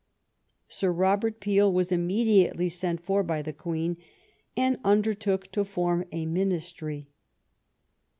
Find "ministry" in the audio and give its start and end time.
6.25-7.11